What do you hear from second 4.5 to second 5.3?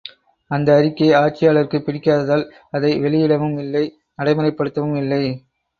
படுத்தவும் இல்லை.